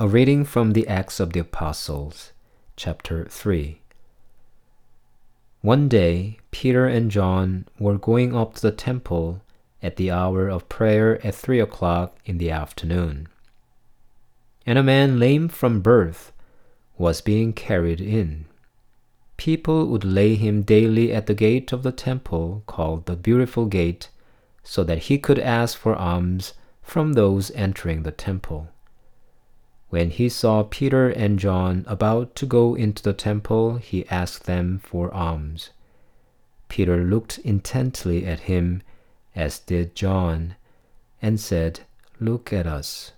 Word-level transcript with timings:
A 0.00 0.06
reading 0.06 0.44
from 0.44 0.74
the 0.74 0.86
Acts 0.86 1.18
of 1.18 1.32
the 1.32 1.40
Apostles, 1.40 2.30
chapter 2.76 3.24
3. 3.24 3.80
One 5.60 5.88
day, 5.88 6.38
Peter 6.52 6.86
and 6.86 7.10
John 7.10 7.66
were 7.80 7.98
going 7.98 8.32
up 8.32 8.54
to 8.54 8.62
the 8.62 8.70
temple 8.70 9.42
at 9.82 9.96
the 9.96 10.12
hour 10.12 10.46
of 10.46 10.68
prayer 10.68 11.18
at 11.26 11.34
three 11.34 11.58
o'clock 11.58 12.16
in 12.24 12.38
the 12.38 12.48
afternoon. 12.48 13.26
And 14.64 14.78
a 14.78 14.84
man 14.84 15.18
lame 15.18 15.48
from 15.48 15.80
birth 15.80 16.30
was 16.96 17.20
being 17.20 17.52
carried 17.52 18.00
in. 18.00 18.44
People 19.36 19.88
would 19.88 20.04
lay 20.04 20.36
him 20.36 20.62
daily 20.62 21.12
at 21.12 21.26
the 21.26 21.34
gate 21.34 21.72
of 21.72 21.82
the 21.82 21.90
temple 21.90 22.62
called 22.66 23.06
the 23.06 23.16
Beautiful 23.16 23.66
Gate, 23.66 24.10
so 24.62 24.84
that 24.84 25.08
he 25.10 25.18
could 25.18 25.40
ask 25.40 25.76
for 25.76 25.96
alms 25.96 26.52
from 26.82 27.14
those 27.14 27.50
entering 27.50 28.04
the 28.04 28.12
temple. 28.12 28.68
When 29.90 30.10
he 30.10 30.28
saw 30.28 30.64
Peter 30.64 31.08
and 31.08 31.38
John 31.38 31.84
about 31.86 32.34
to 32.36 32.46
go 32.46 32.74
into 32.74 33.02
the 33.02 33.14
temple, 33.14 33.76
he 33.76 34.06
asked 34.08 34.44
them 34.44 34.80
for 34.82 35.12
alms. 35.14 35.70
Peter 36.68 36.98
looked 36.98 37.38
intently 37.38 38.26
at 38.26 38.40
him, 38.40 38.82
as 39.34 39.58
did 39.58 39.94
John, 39.94 40.56
and 41.22 41.40
said, 41.40 41.80
Look 42.20 42.52
at 42.52 42.66
us. 42.66 43.12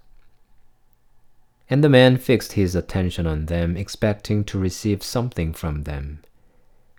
And 1.68 1.82
the 1.82 1.88
man 1.88 2.18
fixed 2.18 2.52
his 2.52 2.74
attention 2.74 3.26
on 3.26 3.46
them, 3.46 3.76
expecting 3.76 4.44
to 4.44 4.58
receive 4.58 5.02
something 5.02 5.52
from 5.52 5.84
them. 5.84 6.20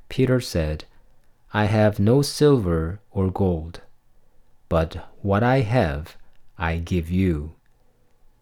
Peter 0.10 0.42
said, 0.42 0.86
I 1.54 1.66
have 1.66 2.00
no 2.00 2.22
silver 2.22 3.00
or 3.12 3.30
gold, 3.30 3.82
but 4.70 5.10
what 5.22 5.44
I 5.44 5.62
have 5.62 6.18
I 6.58 6.78
give 6.78 7.10
you. 7.10 7.54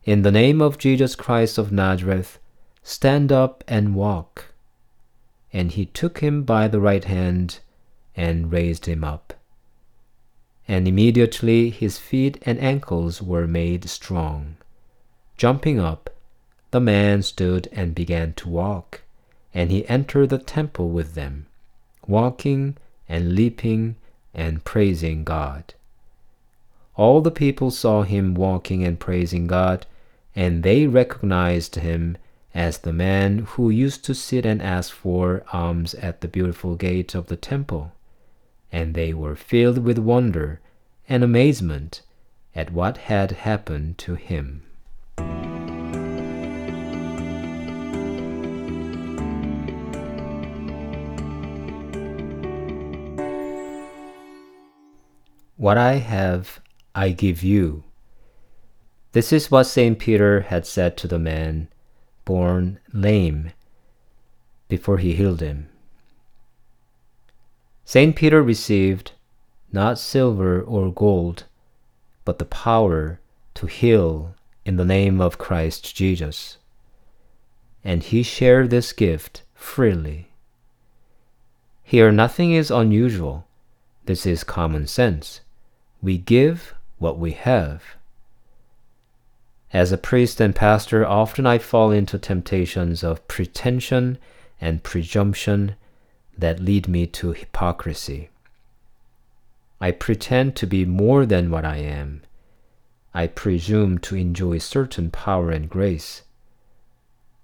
In 0.10 0.24
the 0.24 0.32
name 0.32 0.60
of 0.60 0.80
Jesus 0.80 1.16
Christ 1.16 1.60
of 1.60 1.72
Nazareth, 1.72 2.40
stand 2.82 3.32
up 3.32 3.64
and 3.68 3.94
walk. 3.94 4.46
And 5.54 5.72
he 5.72 5.86
took 5.86 6.18
him 6.18 6.42
by 6.42 6.68
the 6.68 6.80
right 6.80 7.04
hand 7.04 7.60
and 8.16 8.52
raised 8.52 8.88
him 8.88 9.04
up. 9.04 9.36
And 10.68 10.88
immediately 10.88 11.70
his 11.70 12.00
feet 12.00 12.42
and 12.42 12.60
ankles 12.60 13.22
were 13.22 13.46
made 13.46 13.88
strong. 13.88 14.56
Jumping 15.38 15.80
up, 15.80 16.10
the 16.72 16.82
man 16.82 17.22
stood 17.22 17.70
and 17.72 17.94
began 17.94 18.34
to 18.34 18.50
walk, 18.50 19.02
and 19.54 19.70
he 19.70 19.88
entered 19.88 20.30
the 20.30 20.40
temple 20.40 20.90
with 20.90 21.14
them, 21.14 21.46
walking 22.08 22.78
and 23.08 23.36
leaping 23.36 23.96
and 24.34 24.64
praising 24.64 25.24
God. 25.24 25.76
All 26.96 27.22
the 27.22 27.30
people 27.30 27.70
saw 27.70 28.02
him 28.02 28.34
walking 28.34 28.84
and 28.84 29.00
praising 29.00 29.46
God 29.46 29.86
and 30.35 30.63
they 30.63 30.88
recognized 30.88 31.75
him 31.75 32.17
as 32.53 32.80
the 32.80 32.94
man 32.94 33.39
who 33.39 33.69
used 33.69 34.03
to 34.05 34.16
sit 34.16 34.45
and 34.45 34.61
ask 34.61 34.91
for 34.91 35.44
alms 35.53 35.94
at 35.95 36.22
the 36.22 36.27
beautiful 36.27 36.75
gate 36.75 37.16
of 37.16 37.27
the 37.27 37.35
temple. 37.35 37.94
And 38.72 38.94
they 38.94 39.13
were 39.13 39.35
filled 39.35 39.80
with 39.80 39.97
wonder 39.97 40.59
and 41.07 41.23
amazement 41.23 42.02
at 42.55 42.72
what 42.72 42.97
had 42.97 43.31
happened 43.31 43.97
to 44.00 44.16
him. 44.16 44.63
What 55.57 55.77
I 55.77 55.95
have, 55.95 56.61
I 56.95 57.09
give 57.09 57.44
you. 57.44 57.83
This 59.12 59.34
is 59.34 59.50
what 59.50 59.64
St. 59.64 59.97
Peter 59.97 60.42
had 60.42 60.68
said 60.68 60.96
to 60.97 61.08
the 61.08 61.18
man 61.18 61.68
born 62.25 62.80
lame 62.94 63.52
before 64.68 65.00
he 65.00 65.16
healed 65.16 65.42
him. 65.42 65.68
St. 67.86 68.16
Peter 68.16 68.44
received 68.44 69.14
not 69.72 69.98
silver 69.98 70.62
or 70.62 70.94
gold, 70.94 71.46
but 72.24 72.38
the 72.38 72.46
power 72.46 73.19
to 73.56 73.66
heal 73.66 74.36
in 74.64 74.75
the 74.75 74.86
name 74.86 75.19
of 75.19 75.40
Christ 75.40 75.96
Jesus. 75.96 76.58
And 77.84 78.03
he 78.03 78.22
shared 78.22 78.69
this 78.69 78.94
gift 78.94 79.42
freely. 79.56 80.31
Here, 81.81 82.12
nothing 82.12 82.52
is 82.52 82.69
unusual. 82.69 83.48
This 84.06 84.28
is 84.28 84.44
common 84.44 84.86
sense. 84.86 85.42
We 86.00 86.19
give 86.19 86.75
what 87.00 87.18
we 87.18 87.31
have. 87.31 87.81
As 89.72 89.91
a 89.91 89.97
priest 89.97 90.41
and 90.41 90.56
pastor, 90.56 91.06
often 91.06 91.46
I 91.46 91.59
fall 91.59 91.91
into 91.91 92.18
temptations 92.18 93.03
of 93.03 93.28
pretension 93.28 94.18
and 94.59 94.84
presumption 94.84 95.75
that 96.38 96.59
lead 96.59 96.88
me 96.88 97.06
to 97.07 97.34
hypocrisy. 97.34 98.30
I 99.80 99.91
pretend 99.91 100.56
to 100.57 100.68
be 100.68 100.85
more 100.85 101.25
than 101.25 101.52
what 101.52 101.66
I 101.66 101.78
am. 101.78 102.24
I 103.13 103.28
presume 103.28 104.00
to 104.00 104.16
enjoy 104.16 104.57
certain 104.57 105.12
power 105.12 105.52
and 105.52 105.69
grace. 105.69 106.24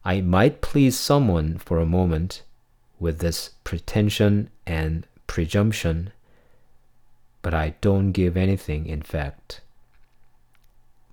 I 0.03 0.21
might 0.21 0.61
please 0.61 0.97
someone 0.97 1.57
for 1.57 1.79
a 1.79 1.85
moment 1.85 2.41
with 2.99 3.19
this 3.19 3.51
pretension 3.63 4.49
and 4.65 5.05
presumption, 5.27 6.11
but 7.41 7.53
I 7.53 7.75
don't 7.81 8.11
give 8.11 8.35
anything 8.35 8.85
in 8.85 9.01
fact. 9.01 9.61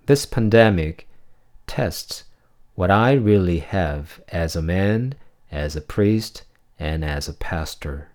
This 0.05 0.25
pandemic 0.25 1.07
tests 1.65 2.25
what 2.75 2.91
I 2.91 3.13
really 3.13 3.59
have 3.59 4.21
as 4.29 4.55
a 4.55 4.61
man, 4.61 5.15
as 5.51 5.75
a 5.75 5.81
priest, 5.81 6.43
and 6.77 7.05
as 7.05 7.29
a 7.29 7.33
pastor. 7.33 8.09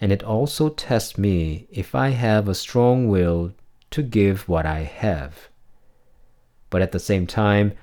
And 0.00 0.10
it 0.10 0.24
also 0.24 0.68
tests 0.68 1.16
me 1.16 1.68
if 1.70 1.94
I 1.94 2.08
have 2.08 2.48
a 2.48 2.56
strong 2.56 3.08
will 3.08 3.52
to 3.92 4.02
give 4.02 4.48
what 4.48 4.66
I 4.66 4.80
have. 4.80 5.48
But 6.70 6.82
at 6.82 6.90
the 6.90 6.98
same 6.98 7.26
time, 7.26 7.74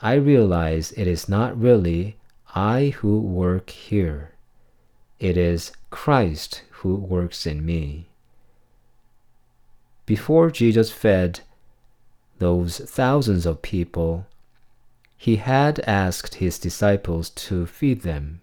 I 0.00 0.14
realize 0.14 0.92
it 0.92 1.08
is 1.08 1.28
not 1.28 1.60
really 1.60 2.16
I 2.54 2.94
who 2.98 3.18
work 3.20 3.70
here. 3.70 4.34
It 5.18 5.36
is 5.36 5.72
Christ 5.90 6.62
who 6.70 6.94
works 6.94 7.44
in 7.44 7.66
me. 7.66 8.06
Before 10.06 10.50
Jesus 10.50 10.92
fed 10.92 11.40
those 12.38 12.78
thousands 12.78 13.46
of 13.46 13.62
people, 13.62 14.26
he 15.16 15.36
had 15.36 15.80
asked 15.80 16.36
his 16.36 16.58
disciples 16.58 17.30
to 17.30 17.66
feed 17.66 18.02
them. 18.02 18.40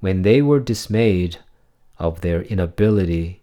When 0.00 0.22
they 0.22 0.42
were 0.42 0.60
dismayed 0.60 1.38
of 1.98 2.20
their 2.20 2.42
inability, 2.42 3.42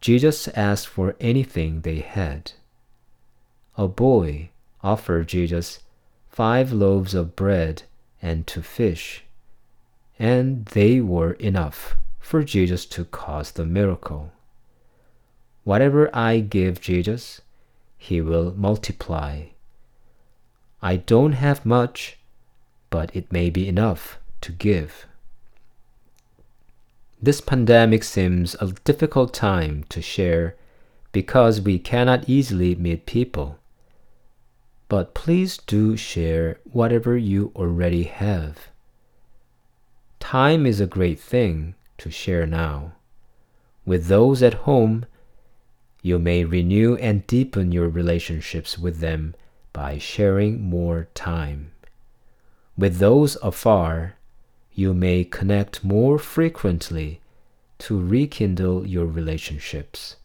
Jesus 0.00 0.48
asked 0.48 0.88
for 0.88 1.14
anything 1.20 1.80
they 1.80 2.00
had. 2.00 2.52
A 3.76 3.86
boy 3.86 4.50
offered 4.82 5.28
Jesus 5.28 5.80
five 6.28 6.72
loaves 6.72 7.14
of 7.14 7.36
bread 7.36 7.82
and 8.22 8.46
two 8.46 8.62
fish, 8.62 9.24
and 10.18 10.64
they 10.66 11.00
were 11.00 11.32
enough 11.34 11.96
for 12.18 12.42
Jesus 12.42 12.86
to 12.86 13.04
cause 13.04 13.52
the 13.52 13.66
miracle. 13.66 14.32
Whatever 15.64 16.14
I 16.14 16.40
give 16.40 16.80
Jesus, 16.80 17.40
he 18.02 18.18
will 18.18 18.54
multiply. 18.56 19.42
I 20.80 20.96
don't 20.96 21.32
have 21.32 21.66
much, 21.66 22.16
but 22.88 23.14
it 23.14 23.30
may 23.30 23.50
be 23.50 23.68
enough 23.68 24.18
to 24.40 24.52
give. 24.52 25.06
This 27.20 27.42
pandemic 27.42 28.02
seems 28.02 28.56
a 28.58 28.72
difficult 28.84 29.34
time 29.34 29.84
to 29.90 30.00
share 30.00 30.56
because 31.12 31.60
we 31.60 31.78
cannot 31.78 32.26
easily 32.26 32.74
meet 32.74 33.04
people. 33.04 33.58
But 34.88 35.12
please 35.12 35.58
do 35.58 35.94
share 35.94 36.58
whatever 36.64 37.18
you 37.18 37.52
already 37.54 38.04
have. 38.04 38.68
Time 40.20 40.64
is 40.64 40.80
a 40.80 40.86
great 40.86 41.20
thing 41.20 41.74
to 41.98 42.10
share 42.10 42.46
now. 42.46 42.92
With 43.84 44.06
those 44.06 44.42
at 44.42 44.64
home, 44.64 45.04
you 46.02 46.18
may 46.18 46.44
renew 46.44 46.96
and 46.96 47.26
deepen 47.26 47.72
your 47.72 47.88
relationships 47.88 48.78
with 48.78 49.00
them 49.00 49.34
by 49.72 49.98
sharing 49.98 50.62
more 50.62 51.08
time. 51.14 51.72
With 52.76 52.98
those 52.98 53.36
afar, 53.42 54.16
you 54.72 54.94
may 54.94 55.24
connect 55.24 55.84
more 55.84 56.18
frequently 56.18 57.20
to 57.78 58.00
rekindle 58.00 58.86
your 58.86 59.06
relationships. 59.06 60.16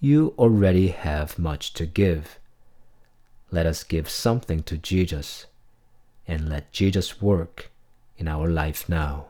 You 0.00 0.34
already 0.38 0.88
have 0.88 1.38
much 1.38 1.72
to 1.74 1.86
give. 1.86 2.38
Let 3.50 3.66
us 3.66 3.84
give 3.84 4.08
something 4.08 4.62
to 4.64 4.76
Jesus 4.76 5.46
and 6.26 6.48
let 6.48 6.72
Jesus 6.72 7.22
work 7.22 7.70
in 8.16 8.26
our 8.28 8.48
life 8.48 8.88
now. 8.88 9.26